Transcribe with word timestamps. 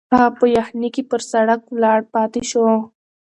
هغه 0.11 0.29
په 0.39 0.45
یخني 0.57 0.89
کې 0.95 1.03
پر 1.09 1.21
سړک 1.31 1.61
ولاړ 1.73 1.99
پاتې 2.13 2.41
شو. 2.49 2.65